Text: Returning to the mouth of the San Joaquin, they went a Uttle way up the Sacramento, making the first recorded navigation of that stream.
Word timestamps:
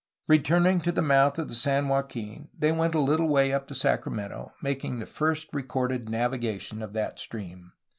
Returning 0.27 0.81
to 0.81 0.91
the 0.91 1.03
mouth 1.03 1.37
of 1.37 1.47
the 1.47 1.53
San 1.53 1.87
Joaquin, 1.87 2.49
they 2.57 2.71
went 2.71 2.95
a 2.95 2.97
Uttle 2.97 3.29
way 3.29 3.53
up 3.53 3.67
the 3.67 3.75
Sacramento, 3.75 4.51
making 4.59 4.97
the 4.97 5.05
first 5.05 5.49
recorded 5.53 6.09
navigation 6.09 6.81
of 6.81 6.93
that 6.93 7.19
stream. 7.19 7.73